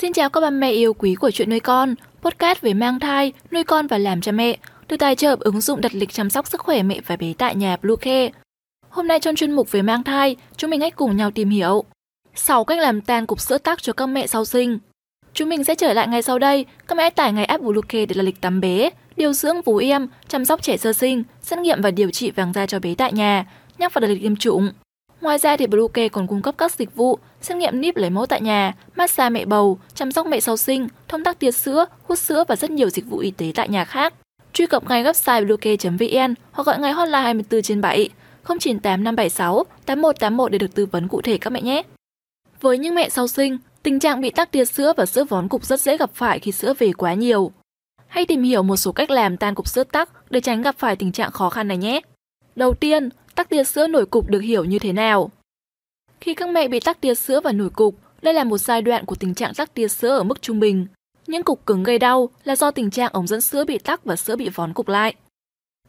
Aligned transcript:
Xin 0.00 0.12
chào 0.12 0.30
các 0.30 0.40
bà 0.40 0.50
mẹ 0.50 0.70
yêu 0.70 0.94
quý 0.94 1.14
của 1.14 1.30
chuyện 1.30 1.50
nuôi 1.50 1.60
con, 1.60 1.94
podcast 2.22 2.60
về 2.60 2.74
mang 2.74 3.00
thai, 3.00 3.32
nuôi 3.52 3.64
con 3.64 3.86
và 3.86 3.98
làm 3.98 4.20
cha 4.20 4.32
mẹ, 4.32 4.56
được 4.88 4.96
tài 4.96 5.16
trợ 5.16 5.36
ứng 5.40 5.60
dụng 5.60 5.80
đặt 5.80 5.94
lịch 5.94 6.12
chăm 6.12 6.30
sóc 6.30 6.48
sức 6.48 6.60
khỏe 6.60 6.82
mẹ 6.82 7.00
và 7.06 7.16
bé 7.16 7.32
tại 7.38 7.54
nhà 7.54 7.76
Bluecare. 7.82 8.30
Hôm 8.88 9.08
nay 9.08 9.20
trong 9.20 9.36
chuyên 9.36 9.52
mục 9.52 9.70
về 9.70 9.82
mang 9.82 10.04
thai, 10.04 10.36
chúng 10.56 10.70
mình 10.70 10.80
hãy 10.80 10.90
cùng 10.90 11.16
nhau 11.16 11.30
tìm 11.30 11.50
hiểu 11.50 11.84
6 12.34 12.64
cách 12.64 12.78
làm 12.78 13.00
tan 13.00 13.26
cục 13.26 13.40
sữa 13.40 13.58
tắc 13.58 13.82
cho 13.82 13.92
các 13.92 14.06
mẹ 14.06 14.26
sau 14.26 14.44
sinh. 14.44 14.78
Chúng 15.34 15.48
mình 15.48 15.64
sẽ 15.64 15.74
trở 15.74 15.92
lại 15.92 16.08
ngay 16.08 16.22
sau 16.22 16.38
đây, 16.38 16.66
các 16.88 16.94
mẹ 16.98 17.10
tải 17.10 17.32
ngay 17.32 17.44
app 17.44 17.62
Bluecare 17.62 18.06
để 18.06 18.14
là 18.14 18.22
lịch 18.22 18.40
tắm 18.40 18.60
bé, 18.60 18.90
điều 19.16 19.32
dưỡng 19.32 19.62
vú 19.62 19.76
em, 19.76 20.08
chăm 20.28 20.44
sóc 20.44 20.62
trẻ 20.62 20.76
sơ 20.76 20.92
sinh, 20.92 21.22
xét 21.42 21.58
nghiệm 21.58 21.82
và 21.82 21.90
điều 21.90 22.10
trị 22.10 22.30
vàng 22.30 22.52
da 22.52 22.66
cho 22.66 22.78
bé 22.78 22.94
tại 22.94 23.12
nhà, 23.12 23.46
nhắc 23.78 23.94
vào 23.94 24.00
đặt 24.00 24.08
lịch 24.08 24.22
tiêm 24.22 24.36
chủng. 24.36 24.70
Ngoài 25.20 25.38
ra 25.38 25.56
thì 25.56 25.66
Bluecare 25.66 26.08
còn 26.08 26.26
cung 26.26 26.42
cấp 26.42 26.54
các 26.58 26.72
dịch 26.72 26.94
vụ 26.94 27.18
xét 27.40 27.56
nghiệm 27.56 27.80
níp 27.80 27.96
lấy 27.96 28.10
mẫu 28.10 28.26
tại 28.26 28.40
nhà, 28.40 28.74
massage 28.96 29.30
mẹ 29.30 29.44
bầu, 29.44 29.78
chăm 29.94 30.12
sóc 30.12 30.26
mẹ 30.26 30.40
sau 30.40 30.56
sinh, 30.56 30.88
thông 31.08 31.24
tắc 31.24 31.38
tiết 31.38 31.50
sữa, 31.50 31.86
hút 32.02 32.18
sữa 32.18 32.44
và 32.48 32.56
rất 32.56 32.70
nhiều 32.70 32.90
dịch 32.90 33.06
vụ 33.06 33.18
y 33.18 33.30
tế 33.30 33.52
tại 33.54 33.68
nhà 33.68 33.84
khác. 33.84 34.14
Truy 34.52 34.66
cập 34.66 34.88
ngay 34.88 35.04
website 35.04 35.46
bluecare.vn 35.46 36.34
hoặc 36.52 36.66
gọi 36.66 36.78
ngay 36.78 36.92
hotline 36.92 37.20
24 37.20 37.62
trên 37.62 37.80
7 37.80 38.08
098 38.44 39.04
576 39.04 39.64
8181 39.86 40.52
để 40.52 40.58
được 40.58 40.74
tư 40.74 40.86
vấn 40.86 41.08
cụ 41.08 41.20
thể 41.20 41.38
các 41.38 41.50
mẹ 41.50 41.62
nhé. 41.62 41.82
Với 42.60 42.78
những 42.78 42.94
mẹ 42.94 43.08
sau 43.08 43.28
sinh, 43.28 43.58
tình 43.82 43.98
trạng 43.98 44.20
bị 44.20 44.30
tắc 44.30 44.50
tia 44.50 44.64
sữa 44.64 44.92
và 44.96 45.06
sữa 45.06 45.24
vón 45.24 45.48
cục 45.48 45.64
rất 45.64 45.80
dễ 45.80 45.96
gặp 45.96 46.10
phải 46.14 46.38
khi 46.38 46.52
sữa 46.52 46.74
về 46.78 46.92
quá 46.92 47.14
nhiều. 47.14 47.52
Hãy 48.06 48.26
tìm 48.26 48.42
hiểu 48.42 48.62
một 48.62 48.76
số 48.76 48.92
cách 48.92 49.10
làm 49.10 49.36
tan 49.36 49.54
cục 49.54 49.68
sữa 49.68 49.84
tắc 49.84 50.30
để 50.30 50.40
tránh 50.40 50.62
gặp 50.62 50.74
phải 50.78 50.96
tình 50.96 51.12
trạng 51.12 51.30
khó 51.30 51.50
khăn 51.50 51.68
này 51.68 51.76
nhé. 51.76 52.00
Đầu 52.56 52.74
tiên, 52.74 53.08
tắc 53.38 53.48
tia 53.48 53.64
sữa 53.64 53.86
nổi 53.86 54.06
cục 54.06 54.30
được 54.30 54.38
hiểu 54.38 54.64
như 54.64 54.78
thế 54.78 54.92
nào? 54.92 55.30
Khi 56.20 56.34
các 56.34 56.48
mẹ 56.48 56.68
bị 56.68 56.80
tắc 56.80 57.00
tia 57.00 57.14
sữa 57.14 57.40
và 57.40 57.52
nổi 57.52 57.70
cục, 57.70 57.94
đây 58.22 58.34
là 58.34 58.44
một 58.44 58.58
giai 58.58 58.82
đoạn 58.82 59.04
của 59.04 59.14
tình 59.14 59.34
trạng 59.34 59.54
tắc 59.54 59.74
tia 59.74 59.88
sữa 59.88 60.08
ở 60.08 60.22
mức 60.22 60.42
trung 60.42 60.60
bình. 60.60 60.86
Những 61.26 61.42
cục 61.42 61.66
cứng 61.66 61.82
gây 61.82 61.98
đau 61.98 62.28
là 62.44 62.56
do 62.56 62.70
tình 62.70 62.90
trạng 62.90 63.12
ống 63.12 63.26
dẫn 63.26 63.40
sữa 63.40 63.64
bị 63.64 63.78
tắc 63.78 64.04
và 64.04 64.16
sữa 64.16 64.36
bị 64.36 64.48
vón 64.48 64.72
cục 64.72 64.88
lại. 64.88 65.14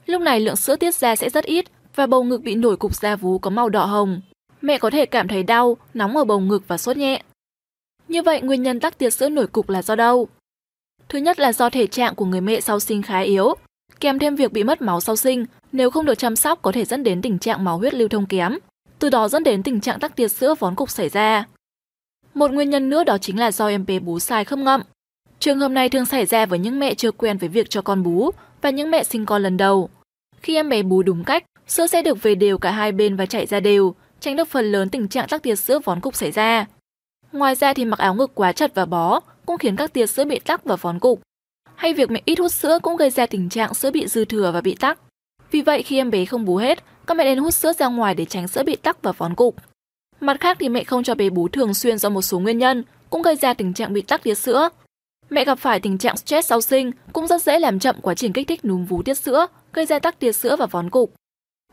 Lúc 0.06 0.22
này 0.22 0.40
lượng 0.40 0.56
sữa 0.56 0.76
tiết 0.76 0.96
ra 0.96 1.16
sẽ 1.16 1.30
rất 1.30 1.46
ít 1.46 1.66
và 1.96 2.08
bầu 2.08 2.24
ngực 2.24 2.42
bị 2.42 2.56
nổi 2.56 2.78
cục 2.78 2.96
da 2.96 3.16
vú 3.16 3.40
có 3.40 3.50
màu 3.50 3.70
đỏ 3.70 3.86
hồng. 3.86 4.22
Mẹ 4.62 4.78
có 4.78 4.90
thể 4.90 5.06
cảm 5.06 5.28
thấy 5.28 5.44
đau, 5.44 5.78
nóng 5.94 6.18
ở 6.18 6.24
bầu 6.24 6.40
ngực 6.40 6.64
và 6.68 6.78
sốt 6.78 6.98
nhẹ. 6.98 7.24
Như 8.08 8.22
vậy, 8.22 8.42
nguyên 8.42 8.64
nhân 8.64 8.80
tắc 8.80 8.98
tia 8.98 9.10
sữa 9.10 9.30
nổi 9.30 9.48
cục 9.48 9.70
là 9.70 9.82
do 9.82 9.96
đâu? 9.96 10.28
Thứ 11.10 11.20
nhất 11.20 11.40
là 11.40 11.54
do 11.54 11.70
thể 11.70 11.88
trạng 11.88 12.16
của 12.16 12.26
người 12.26 12.42
mẹ 12.42 12.62
sau 12.62 12.80
sinh 12.80 13.02
khá 13.02 13.20
yếu, 13.20 13.56
kèm 14.00 14.20
thêm 14.20 14.36
việc 14.36 14.52
bị 14.52 14.64
mất 14.64 14.82
máu 14.82 15.02
sau 15.02 15.16
sinh, 15.16 15.46
nếu 15.72 15.92
không 15.92 16.06
được 16.06 16.16
chăm 16.16 16.36
sóc 16.36 16.62
có 16.62 16.72
thể 16.72 16.86
dẫn 16.86 17.04
đến 17.04 17.22
tình 17.22 17.40
trạng 17.40 17.64
máu 17.64 17.78
huyết 17.78 17.94
lưu 17.94 18.08
thông 18.08 18.26
kém, 18.26 18.58
từ 19.00 19.10
đó 19.10 19.28
dẫn 19.28 19.44
đến 19.44 19.64
tình 19.64 19.82
trạng 19.82 20.00
tắc 20.00 20.16
tiệt 20.16 20.32
sữa 20.32 20.56
vón 20.60 20.76
cục 20.76 20.90
xảy 20.90 21.10
ra. 21.10 21.46
Một 22.34 22.52
nguyên 22.52 22.70
nhân 22.70 22.90
nữa 22.90 23.04
đó 23.04 23.18
chính 23.18 23.40
là 23.40 23.52
do 23.52 23.68
em 23.68 23.86
bé 23.86 24.00
bú 24.00 24.20
sai 24.20 24.46
khớp 24.46 24.60
ngậm. 24.60 24.82
Trường 25.40 25.60
hợp 25.60 25.70
này 25.70 25.90
thường 25.90 26.06
xảy 26.06 26.26
ra 26.26 26.46
với 26.46 26.60
những 26.60 26.80
mẹ 26.80 26.94
chưa 26.94 27.12
quen 27.12 27.38
với 27.38 27.50
việc 27.50 27.70
cho 27.70 27.82
con 27.82 28.04
bú 28.04 28.32
và 28.62 28.70
những 28.70 28.92
mẹ 28.92 29.04
sinh 29.04 29.26
con 29.26 29.44
lần 29.44 29.58
đầu. 29.58 29.90
Khi 30.42 30.56
em 30.56 30.70
bé 30.70 30.84
bú 30.84 31.04
đúng 31.04 31.24
cách, 31.24 31.44
sữa 31.68 31.88
sẽ 31.88 32.02
được 32.02 32.24
về 32.24 32.36
đều 32.36 32.58
cả 32.58 32.72
hai 32.72 32.92
bên 32.92 33.16
và 33.16 33.26
chảy 33.26 33.46
ra 33.46 33.60
đều, 33.60 33.96
tránh 34.20 34.36
được 34.36 34.48
phần 34.48 34.72
lớn 34.72 34.90
tình 34.90 35.08
trạng 35.08 35.28
tắc 35.28 35.44
tiệt 35.44 35.60
sữa 35.60 35.80
vón 35.80 36.02
cục 36.02 36.16
xảy 36.16 36.32
ra. 36.32 36.66
Ngoài 37.32 37.56
ra 37.56 37.74
thì 37.74 37.86
mặc 37.86 38.00
áo 38.00 38.16
ngực 38.16 38.32
quá 38.36 38.52
chặt 38.52 38.76
và 38.76 38.86
bó 38.86 39.20
cũng 39.46 39.58
khiến 39.58 39.76
các 39.76 39.94
tia 39.94 40.08
sữa 40.08 40.26
bị 40.26 40.40
tắc 40.40 40.64
và 40.64 40.76
vón 40.76 41.00
cục. 41.00 41.22
Hay 41.80 41.94
việc 41.94 42.12
mẹ 42.12 42.22
ít 42.26 42.40
hút 42.40 42.52
sữa 42.52 42.80
cũng 42.82 42.98
gây 42.98 43.10
ra 43.10 43.26
tình 43.26 43.50
trạng 43.50 43.74
sữa 43.74 43.92
bị 43.92 44.08
dư 44.08 44.26
thừa 44.26 44.52
và 44.54 44.62
bị 44.62 44.76
tắc. 44.76 45.00
Vì 45.52 45.62
vậy 45.62 45.84
khi 45.84 45.98
em 45.98 46.10
bé 46.10 46.26
không 46.26 46.46
bú 46.46 46.56
hết, 46.56 46.84
các 47.08 47.18
mẹ 47.18 47.24
nên 47.24 47.38
hút 47.38 47.54
sữa 47.54 47.74
ra 47.74 47.88
ngoài 47.88 48.16
để 48.16 48.26
tránh 48.26 48.48
sữa 48.48 48.64
bị 48.64 48.76
tắc 48.76 49.02
và 49.02 49.12
vón 49.12 49.36
cục. 49.36 49.56
Mặt 50.20 50.38
khác 50.40 50.58
thì 50.60 50.70
mẹ 50.70 50.84
không 50.84 51.04
cho 51.04 51.16
bé 51.16 51.30
bú 51.30 51.48
thường 51.48 51.74
xuyên 51.74 51.98
do 51.98 52.10
một 52.10 52.22
số 52.22 52.40
nguyên 52.40 52.58
nhân 52.58 52.84
cũng 53.10 53.22
gây 53.22 53.36
ra 53.36 53.54
tình 53.54 53.74
trạng 53.74 53.94
bị 53.94 54.02
tắc 54.02 54.24
tiết 54.24 54.36
sữa. 54.36 54.70
Mẹ 55.30 55.46
gặp 55.46 55.56
phải 55.56 55.80
tình 55.80 55.98
trạng 55.98 56.18
stress 56.18 56.50
sau 56.50 56.62
sinh 56.62 56.92
cũng 57.14 57.28
rất 57.28 57.42
dễ 57.44 57.60
làm 57.60 57.80
chậm 57.80 57.96
quá 58.02 58.16
trình 58.16 58.34
kích 58.34 58.48
thích 58.48 58.66
núm 58.66 58.86
vú 58.86 59.04
tiết 59.04 59.18
sữa, 59.18 59.48
gây 59.74 59.86
ra 59.86 60.00
tắc 60.00 60.20
tiết 60.20 60.32
sữa 60.32 60.56
và 60.56 60.66
vón 60.66 60.90
cục. 60.90 61.14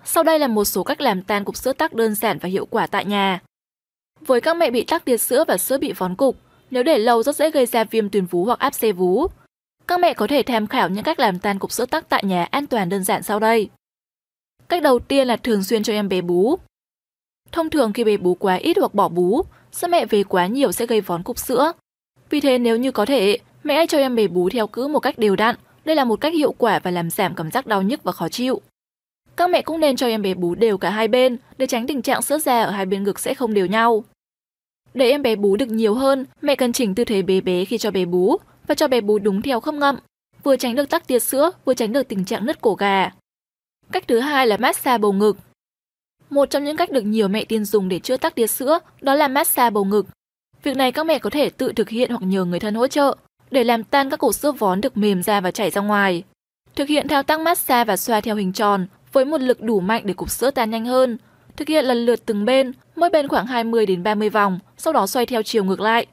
Sau 0.05 0.23
đây 0.23 0.38
là 0.38 0.47
một 0.47 0.65
số 0.65 0.83
cách 0.83 1.00
làm 1.00 1.23
tan 1.23 1.44
cục 1.44 1.56
sữa 1.56 1.73
tắc 1.73 1.94
đơn 1.94 2.15
giản 2.15 2.38
và 2.38 2.49
hiệu 2.49 2.67
quả 2.67 2.87
tại 2.87 3.05
nhà. 3.05 3.41
Với 4.21 4.41
các 4.41 4.56
mẹ 4.56 4.71
bị 4.71 4.84
tắc 4.84 5.05
tiết 5.05 5.17
sữa 5.17 5.44
và 5.49 5.59
sữa 5.59 5.78
bị 5.78 5.93
vón 5.93 6.15
cục, 6.15 6.37
nếu 6.71 6.83
để 6.83 6.99
lâu 6.99 7.23
rất 7.23 7.37
dễ 7.37 7.50
gây 7.50 7.67
ra 7.67 7.84
viêm 7.84 8.09
tuyến 8.09 8.27
vú 8.27 8.44
hoặc 8.44 8.59
áp 8.59 8.75
xe 8.75 8.93
vú. 8.93 9.27
Các 9.89 10.01
mẹ 10.01 10.15
có 10.15 10.27
thể 10.27 10.43
tham 10.43 10.67
khảo 10.67 10.89
những 10.89 11.05
cách 11.05 11.21
làm 11.21 11.39
tan 11.39 11.59
cục 11.59 11.73
sữa 11.73 11.87
tắc 11.87 12.09
tại 12.09 12.25
nhà 12.25 12.45
an 12.45 12.67
toàn 12.67 12.89
đơn 12.89 13.05
giản 13.05 13.23
sau 13.23 13.41
đây. 13.41 13.69
Cách 14.69 14.83
đầu 14.83 14.99
tiên 14.99 15.27
là 15.27 15.37
thường 15.37 15.65
xuyên 15.65 15.83
cho 15.83 15.93
em 15.93 16.09
bé 16.09 16.21
bú. 16.21 16.57
Thông 17.53 17.71
thường 17.71 17.93
khi 17.93 18.05
bé 18.05 18.17
bú 18.17 18.35
quá 18.35 18.55
ít 18.55 18.77
hoặc 18.79 18.95
bỏ 18.95 19.09
bú, 19.09 19.43
sữa 19.73 19.89
mẹ 19.89 20.07
về 20.07 20.23
quá 20.23 20.47
nhiều 20.47 20.73
sẽ 20.73 20.87
gây 20.87 21.01
vón 21.01 21.23
cục 21.23 21.39
sữa. 21.39 21.73
Vì 22.31 22.41
thế 22.41 22.59
nếu 22.59 22.77
như 22.77 22.93
có 22.93 23.07
thể, 23.07 23.39
mẹ 23.63 23.75
hãy 23.75 23.87
cho 23.87 23.99
em 23.99 24.17
bé 24.17 24.27
bú 24.27 24.49
theo 24.49 24.67
cữ 24.67 24.87
một 24.87 25.01
cách 25.01 25.19
đều 25.19 25.37
đặn. 25.37 25.57
Đây 25.85 25.97
là 25.97 26.05
một 26.05 26.21
cách 26.21 26.35
hiệu 26.35 26.53
quả 26.59 26.79
và 26.79 26.91
làm 26.91 27.11
giảm 27.11 27.35
cảm 27.35 27.51
giác 27.51 27.67
đau 27.67 27.83
nhức 27.83 28.03
và 28.03 28.13
khó 28.13 28.29
chịu. 28.29 28.61
Các 29.37 29.51
mẹ 29.51 29.63
cũng 29.63 29.81
nên 29.81 29.97
cho 29.97 30.07
em 30.07 30.23
bé 30.23 30.35
bú 30.35 30.55
đều 30.55 30.79
cả 30.79 30.91
hai 30.91 31.09
bên 31.09 31.37
để 31.59 31.67
tránh 31.67 31.87
tình 31.87 32.03
trạng 32.03 32.23
sữa 32.23 32.39
ra 32.39 32.63
ở 32.63 32.71
hai 32.71 32.87
bên 32.87 33.05
ngực 33.05 33.21
sẽ 33.21 33.35
không 33.35 33.55
đều 33.55 33.67
nhau. 33.67 34.05
Để 34.95 35.11
em 35.11 35.23
bé 35.23 35.37
bú 35.37 35.57
được 35.57 35.69
nhiều 35.69 35.95
hơn, 35.95 36.25
mẹ 36.43 36.55
cần 36.55 36.73
chỉnh 36.73 36.95
tư 36.95 37.05
thế 37.05 37.23
bé 37.23 37.41
bé 37.41 37.65
khi 37.65 37.79
cho 37.79 37.91
bé 37.91 38.05
bú 38.05 38.37
và 38.66 38.75
cho 38.75 38.88
bé 38.88 39.00
bú 39.00 39.19
đúng 39.19 39.43
theo 39.43 39.60
khớp 39.60 39.75
ngậm, 39.75 39.97
vừa 40.43 40.56
tránh 40.56 40.75
được 40.75 40.91
tắc 40.91 41.06
tiệt 41.06 41.22
sữa, 41.22 41.50
vừa 41.65 41.75
tránh 41.75 41.93
được 41.93 42.09
tình 42.09 42.25
trạng 42.25 42.47
nứt 42.47 42.60
cổ 42.60 42.75
gà. 42.75 43.10
Cách 43.93 44.04
thứ 44.09 44.19
hai 44.19 44.47
là 44.47 44.56
massage 44.56 44.99
bầu 44.99 45.12
ngực. 45.12 45.37
Một 46.31 46.50
trong 46.50 46.65
những 46.65 46.76
cách 46.76 46.93
được 46.93 47.03
nhiều 47.03 47.28
mẹ 47.28 47.44
tiên 47.44 47.65
dùng 47.65 47.88
để 47.88 47.99
chữa 47.99 48.16
tắc 48.16 48.34
tiệt 48.34 48.50
sữa 48.50 48.78
đó 49.00 49.15
là 49.15 49.28
massage 49.28 49.71
bầu 49.71 49.84
ngực. 49.84 50.06
Việc 50.62 50.76
này 50.76 50.93
các 50.93 51.06
mẹ 51.06 51.19
có 51.19 51.31
thể 51.31 51.50
tự 51.50 51.72
thực 51.72 51.88
hiện 51.88 52.10
hoặc 52.10 52.22
nhờ 52.22 52.44
người 52.44 52.60
thân 52.60 52.75
hỗ 52.75 52.87
trợ 52.87 53.16
để 53.50 53.65
làm 53.65 53.84
tan 53.84 54.10
các 54.10 54.16
cục 54.16 54.34
sữa 54.34 54.53
vón 54.53 54.81
được 54.81 54.97
mềm 54.97 55.22
ra 55.22 55.41
và 55.41 55.50
chảy 55.50 55.71
ra 55.71 55.81
ngoài. 55.81 56.22
Thực 56.75 56.88
hiện 56.88 57.09
thao 57.09 57.22
tác 57.22 57.41
massage 57.41 57.84
và 57.84 57.97
xoa 57.97 58.21
theo 58.21 58.37
hình 58.37 58.53
tròn 58.53 58.87
với 59.12 59.25
một 59.25 59.41
lực 59.41 59.62
đủ 59.62 59.81
mạnh 59.81 60.03
để 60.05 60.15
cục 60.15 60.31
sữa 60.31 60.50
tan 60.50 60.71
nhanh 60.71 60.87
hơn. 60.87 61.19
Thực 61.56 61.69
hiện 61.69 61.84
lần 61.84 62.06
lượt 62.06 62.26
từng 62.26 62.44
bên, 62.44 62.72
mỗi 62.97 63.10
bên 63.10 63.28
khoảng 63.28 63.47
20 63.47 63.87
đến 63.87 64.03
30 64.03 64.31
vòng, 64.31 64.59
sau 64.76 64.93
đó 64.93 65.06
xoay 65.06 65.26
theo 65.26 65.43
chiều 65.43 65.65
ngược 65.65 65.81
lại. 65.81 66.06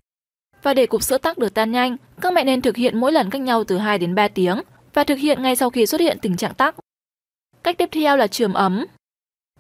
Và 0.64 0.74
để 0.74 0.86
cục 0.86 1.04
sữa 1.04 1.18
tắc 1.18 1.38
được 1.38 1.54
tan 1.54 1.72
nhanh, 1.72 1.98
các 2.22 2.34
mẹ 2.34 2.44
nên 2.44 2.62
thực 2.62 2.76
hiện 2.76 3.00
mỗi 3.00 3.12
lần 3.12 3.30
cách 3.30 3.42
nhau 3.42 3.64
từ 3.64 3.78
2 3.78 3.98
đến 3.98 4.16
3 4.16 4.28
tiếng 4.28 4.62
và 4.94 5.04
thực 5.04 5.16
hiện 5.16 5.42
ngay 5.42 5.56
sau 5.56 5.70
khi 5.70 5.86
xuất 5.86 6.02
hiện 6.02 6.18
tình 6.22 6.38
trạng 6.38 6.54
tắc. 6.54 6.76
Cách 7.64 7.78
tiếp 7.78 7.90
theo 7.92 8.18
là 8.18 8.28
trường 8.28 8.54
ấm. 8.54 8.86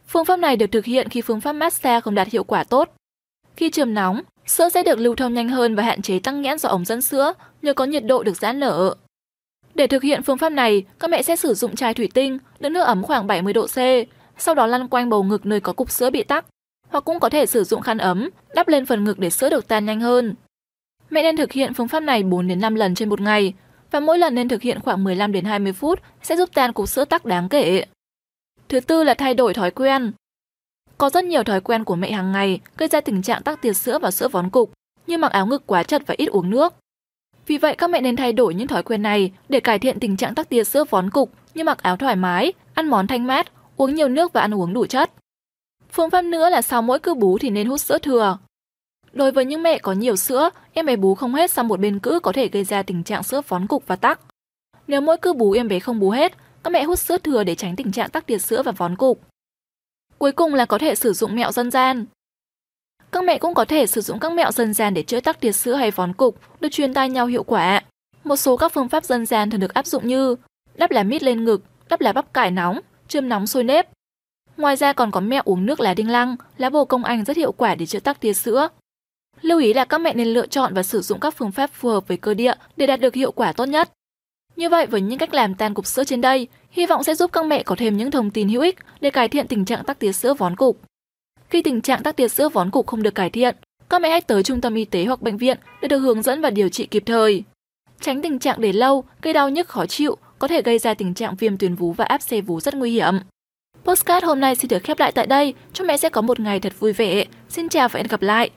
Phương 0.08 0.26
pháp 0.26 0.40
này 0.40 0.56
được 0.56 0.72
thực 0.72 0.86
hiện 0.86 1.10
khi 1.10 1.22
phương 1.22 1.42
pháp 1.42 1.54
massage 1.54 2.02
không 2.02 2.16
đạt 2.16 2.28
hiệu 2.28 2.44
quả 2.44 2.64
tốt. 2.64 2.96
Khi 3.56 3.70
trường 3.70 3.94
nóng, 3.94 4.22
sữa 4.46 4.70
sẽ 4.70 4.84
được 4.84 5.00
lưu 5.00 5.16
thông 5.16 5.34
nhanh 5.34 5.50
hơn 5.50 5.76
và 5.76 5.84
hạn 5.84 6.02
chế 6.02 6.20
tăng 6.20 6.42
nghẽn 6.42 6.58
do 6.58 6.70
ống 6.70 6.86
dẫn 6.86 7.02
sữa 7.02 7.34
nhờ 7.62 7.74
có 7.74 7.86
nhiệt 7.86 8.06
độ 8.06 8.24
được 8.24 8.38
giãn 8.38 8.60
nở. 8.60 8.96
Để 9.76 9.88
thực 9.88 10.04
hiện 10.04 10.24
phương 10.24 10.38
pháp 10.38 10.50
này, 10.50 10.84
các 11.00 11.10
mẹ 11.10 11.24
sẽ 11.24 11.36
sử 11.36 11.54
dụng 11.54 11.76
chai 11.76 11.94
thủy 11.94 12.10
tinh 12.14 12.38
đựng 12.60 12.74
nước 12.74 12.84
ấm 12.84 13.04
khoảng 13.04 13.28
70 13.28 13.54
độ 13.54 13.68
C, 13.68 13.78
sau 14.38 14.56
đó 14.56 14.68
lăn 14.68 14.88
quanh 14.88 15.10
bầu 15.10 15.24
ngực 15.24 15.46
nơi 15.46 15.60
có 15.60 15.74
cục 15.74 15.92
sữa 15.92 16.10
bị 16.10 16.24
tắc, 16.24 16.46
hoặc 16.90 17.06
cũng 17.06 17.20
có 17.20 17.30
thể 17.30 17.46
sử 17.46 17.64
dụng 17.64 17.82
khăn 17.82 17.98
ấm 17.98 18.30
đắp 18.56 18.68
lên 18.68 18.86
phần 18.86 19.04
ngực 19.04 19.20
để 19.20 19.30
sữa 19.30 19.50
được 19.50 19.68
tan 19.68 19.86
nhanh 19.86 20.02
hơn. 20.02 20.36
Mẹ 21.14 21.24
nên 21.24 21.38
thực 21.38 21.52
hiện 21.52 21.74
phương 21.74 21.88
pháp 21.88 22.00
này 22.00 22.24
4 22.24 22.48
đến 22.48 22.62
5 22.62 22.76
lần 22.76 22.96
trên 22.96 23.10
một 23.10 23.22
ngày 23.22 23.54
và 23.92 24.00
mỗi 24.00 24.18
lần 24.18 24.36
nên 24.36 24.48
thực 24.48 24.62
hiện 24.62 24.80
khoảng 24.80 25.04
15 25.04 25.32
đến 25.32 25.46
20 25.46 25.74
phút 25.74 26.00
sẽ 26.24 26.36
giúp 26.36 26.50
tan 26.54 26.74
cục 26.74 26.90
sữa 26.90 27.06
tắc 27.06 27.26
đáng 27.26 27.50
kể. 27.50 27.86
Thứ 28.70 28.80
tư 28.80 29.04
là 29.04 29.14
thay 29.14 29.34
đổi 29.34 29.54
thói 29.54 29.72
quen. 29.72 30.12
Có 30.98 31.10
rất 31.10 31.24
nhiều 31.24 31.44
thói 31.44 31.62
quen 31.62 31.84
của 31.84 31.96
mẹ 31.96 32.12
hàng 32.12 32.32
ngày 32.32 32.60
gây 32.78 32.90
ra 32.90 33.02
tình 33.02 33.22
trạng 33.22 33.44
tắc 33.44 33.62
tiệt 33.62 33.78
sữa 33.78 34.00
và 34.00 34.12
sữa 34.12 34.28
vón 34.28 34.50
cục, 34.50 34.72
như 35.08 35.18
mặc 35.18 35.32
áo 35.32 35.48
ngực 35.48 35.64
quá 35.66 35.84
chật 35.84 36.02
và 36.06 36.16
ít 36.18 36.26
uống 36.26 36.50
nước. 36.50 36.74
Vì 37.48 37.58
vậy 37.58 37.76
các 37.78 37.90
mẹ 37.90 38.02
nên 38.02 38.16
thay 38.16 38.34
đổi 38.34 38.54
những 38.54 38.68
thói 38.68 38.84
quen 38.84 39.02
này 39.02 39.32
để 39.50 39.60
cải 39.60 39.80
thiện 39.80 40.00
tình 40.00 40.18
trạng 40.18 40.36
tắc 40.36 40.50
tia 40.50 40.64
sữa 40.64 40.84
vón 40.90 41.10
cục 41.10 41.32
như 41.54 41.64
mặc 41.64 41.84
áo 41.84 41.98
thoải 41.98 42.16
mái, 42.16 42.54
ăn 42.74 42.88
món 42.90 43.08
thanh 43.08 43.28
mát, 43.28 43.52
uống 43.78 43.96
nhiều 43.96 44.10
nước 44.10 44.34
và 44.34 44.42
ăn 44.42 44.54
uống 44.54 44.74
đủ 44.74 44.86
chất. 44.86 45.12
Phương 45.92 46.10
pháp 46.10 46.22
nữa 46.22 46.50
là 46.50 46.62
sau 46.62 46.82
mỗi 46.82 47.00
cữ 47.00 47.14
bú 47.14 47.38
thì 47.38 47.50
nên 47.50 47.68
hút 47.68 47.82
sữa 47.82 47.98
thừa. 47.98 48.38
Đối 49.14 49.32
với 49.32 49.46
những 49.46 49.64
mẹ 49.64 49.80
có 49.80 49.92
nhiều 49.92 50.16
sữa, 50.16 50.50
em 50.74 50.86
bé 50.86 50.96
bú 50.96 51.16
không 51.16 51.34
hết 51.34 51.52
sang 51.52 51.68
một 51.68 51.80
bên 51.80 52.00
cữ 52.00 52.20
có 52.24 52.32
thể 52.32 52.48
gây 52.48 52.64
ra 52.64 52.84
tình 52.84 53.04
trạng 53.04 53.24
sữa 53.24 53.42
vón 53.48 53.68
cục 53.68 53.88
và 53.88 53.96
tắc. 53.96 54.20
Nếu 54.88 55.02
mỗi 55.02 55.18
cữ 55.18 55.34
bú 55.34 55.52
em 55.52 55.68
bé 55.68 55.80
không 55.80 56.00
bú 56.00 56.10
hết, 56.10 56.34
các 56.64 56.70
mẹ 56.72 56.84
hút 56.84 57.00
sữa 57.00 57.18
thừa 57.18 57.44
để 57.44 57.56
tránh 57.56 57.76
tình 57.76 57.92
trạng 57.92 58.10
tắc 58.10 58.26
tiệt 58.26 58.42
sữa 58.42 58.62
và 58.64 58.72
vón 58.72 58.96
cục. 58.96 59.22
Cuối 60.18 60.32
cùng 60.32 60.54
là 60.54 60.66
có 60.66 60.78
thể 60.78 60.96
sử 60.96 61.14
dụng 61.14 61.36
mẹo 61.36 61.52
dân 61.52 61.72
gian. 61.72 62.06
Các 63.12 63.24
mẹ 63.24 63.38
cũng 63.38 63.54
có 63.54 63.66
thể 63.66 63.88
sử 63.88 64.02
dụng 64.02 64.20
các 64.20 64.32
mẹo 64.32 64.52
dân 64.52 64.74
gian 64.74 64.94
để 64.94 65.04
chữa 65.04 65.20
tắc 65.20 65.40
tiệt 65.40 65.56
sữa 65.56 65.74
hay 65.74 65.92
vón 65.92 66.14
cục, 66.14 66.40
được 66.60 66.70
truyền 66.72 66.94
tai 66.94 67.10
nhau 67.10 67.26
hiệu 67.26 67.44
quả. 67.44 67.82
Một 68.24 68.36
số 68.36 68.58
các 68.58 68.72
phương 68.74 68.90
pháp 68.90 69.06
dân 69.06 69.26
gian 69.26 69.50
thường 69.50 69.60
được 69.60 69.74
áp 69.74 69.86
dụng 69.86 70.08
như 70.08 70.36
đắp 70.76 70.92
lá 70.92 71.04
mít 71.04 71.24
lên 71.24 71.44
ngực, 71.44 71.64
đắp 71.90 72.02
lá 72.02 72.14
bắp 72.14 72.34
cải 72.34 72.52
nóng, 72.52 72.80
chườm 73.08 73.30
nóng 73.30 73.48
sôi 73.48 73.64
nếp. 73.64 73.90
Ngoài 74.58 74.76
ra 74.76 74.94
còn 74.94 75.12
có 75.12 75.20
mẹo 75.20 75.42
uống 75.46 75.66
nước 75.66 75.80
lá 75.80 75.94
đinh 75.94 76.10
lăng, 76.10 76.36
lá 76.58 76.70
bồ 76.70 76.86
công 76.86 77.04
anh 77.04 77.24
rất 77.24 77.38
hiệu 77.38 77.52
quả 77.52 77.76
để 77.76 77.86
chữa 77.86 78.00
tắc 78.00 78.20
tiệt 78.20 78.38
sữa. 78.38 78.70
Lưu 79.42 79.60
ý 79.60 79.74
là 79.74 79.86
các 79.86 79.98
mẹ 79.98 80.14
nên 80.14 80.28
lựa 80.28 80.48
chọn 80.48 80.74
và 80.74 80.84
sử 80.84 81.02
dụng 81.02 81.20
các 81.20 81.36
phương 81.38 81.52
pháp 81.52 81.70
phù 81.74 81.90
hợp 81.90 82.08
với 82.08 82.18
cơ 82.18 82.34
địa 82.34 82.54
để 82.78 82.88
đạt 82.88 83.00
được 83.00 83.14
hiệu 83.14 83.32
quả 83.32 83.52
tốt 83.52 83.66
nhất. 83.66 83.92
Như 84.56 84.70
vậy 84.70 84.86
với 84.86 85.02
những 85.02 85.20
cách 85.20 85.34
làm 85.34 85.56
tan 85.56 85.74
cục 85.74 85.86
sữa 85.86 86.04
trên 86.04 86.22
đây, 86.22 86.48
hy 86.72 86.86
vọng 86.86 87.04
sẽ 87.04 87.16
giúp 87.16 87.32
các 87.34 87.46
mẹ 87.46 87.64
có 87.64 87.76
thêm 87.76 87.98
những 87.98 88.12
thông 88.12 88.32
tin 88.32 88.50
hữu 88.50 88.62
ích 88.62 88.76
để 89.02 89.10
cải 89.10 89.28
thiện 89.28 89.48
tình 89.48 89.66
trạng 89.66 89.84
tắc 89.84 90.00
tia 90.00 90.12
sữa 90.12 90.34
vón 90.34 90.56
cục. 90.56 90.82
Khi 91.50 91.62
tình 91.62 91.82
trạng 91.82 92.04
tắc 92.04 92.16
tia 92.16 92.28
sữa 92.28 92.50
vón 92.50 92.72
cục 92.72 92.88
không 92.88 93.04
được 93.04 93.16
cải 93.16 93.30
thiện, 93.30 93.56
các 93.90 94.02
mẹ 94.02 94.10
hãy 94.10 94.22
tới 94.22 94.44
trung 94.44 94.62
tâm 94.62 94.76
y 94.76 94.86
tế 94.86 95.06
hoặc 95.06 95.22
bệnh 95.22 95.38
viện 95.38 95.58
để 95.82 95.88
được 95.88 96.00
hướng 96.00 96.22
dẫn 96.22 96.42
và 96.42 96.50
điều 96.50 96.70
trị 96.70 96.86
kịp 96.86 97.04
thời. 97.06 97.44
Tránh 98.02 98.22
tình 98.22 98.40
trạng 98.40 98.62
để 98.62 98.74
lâu, 98.74 99.04
gây 99.22 99.34
đau 99.34 99.50
nhức 99.50 99.68
khó 99.68 99.86
chịu, 99.86 100.18
có 100.40 100.48
thể 100.48 100.62
gây 100.62 100.80
ra 100.80 100.94
tình 100.94 101.14
trạng 101.14 101.36
viêm 101.36 101.58
tuyến 101.58 101.76
vú 101.76 101.92
và 101.92 102.06
áp 102.06 102.22
xe 102.22 102.42
vú 102.42 102.60
rất 102.60 102.76
nguy 102.76 102.92
hiểm. 102.92 103.20
Postcard 103.84 104.26
hôm 104.26 104.40
nay 104.40 104.56
xin 104.56 104.70
được 104.70 104.84
khép 104.84 105.00
lại 105.00 105.12
tại 105.12 105.28
đây. 105.28 105.54
Chúc 105.74 105.88
mẹ 105.88 105.98
sẽ 105.98 106.10
có 106.10 106.22
một 106.22 106.40
ngày 106.40 106.60
thật 106.60 106.74
vui 106.80 106.94
vẻ. 106.94 107.26
Xin 107.50 107.70
chào 107.70 107.90
và 107.90 107.98
hẹn 107.98 108.08
gặp 108.08 108.22
lại! 108.22 108.50